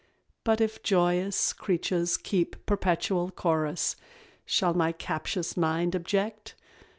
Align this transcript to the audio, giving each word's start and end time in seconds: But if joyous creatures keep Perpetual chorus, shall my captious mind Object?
But 0.43 0.59
if 0.61 0.81
joyous 0.81 1.53
creatures 1.53 2.17
keep 2.17 2.65
Perpetual 2.65 3.29
chorus, 3.29 3.95
shall 4.47 4.73
my 4.73 4.91
captious 4.93 5.55
mind 5.55 5.93
Object? 5.95 6.55